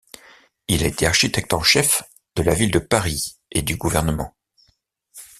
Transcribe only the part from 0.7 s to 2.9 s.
a été architecte en chef de la Ville de